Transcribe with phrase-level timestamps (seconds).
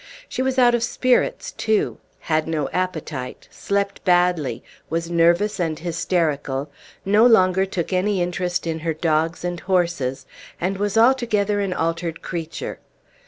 [0.27, 6.71] She was out of spirits too, had no appetite, slept badly, was nervous and hysterical,
[7.05, 10.25] no longer took any interest in her dogs and horses,
[10.59, 12.79] and was altogether an altered creature.